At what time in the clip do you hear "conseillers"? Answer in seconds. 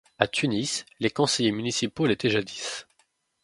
1.11-1.51